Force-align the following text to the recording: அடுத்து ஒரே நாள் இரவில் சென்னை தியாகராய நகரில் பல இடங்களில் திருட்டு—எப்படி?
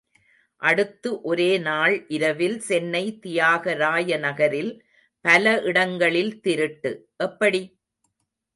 அடுத்து 0.61 1.09
ஒரே 1.21 1.57
நாள் 1.59 1.95
இரவில் 2.07 2.57
சென்னை 2.59 3.03
தியாகராய 3.25 4.17
நகரில் 4.17 4.73
பல 5.25 5.45
இடங்களில் 5.63 6.33
திருட்டு—எப்படி? 6.41 7.63